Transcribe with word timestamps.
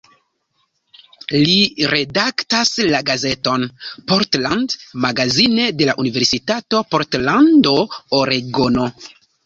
Li 1.41 1.57
redaktas 1.91 2.71
la 2.95 3.03
gazeton 3.11 3.67
"Portland 4.15 4.77
Magazine" 5.07 5.71
de 5.83 5.91
la 5.93 5.99
Universitato 6.07 6.85
Portlando, 6.97 7.79
Oregono. 8.25 8.93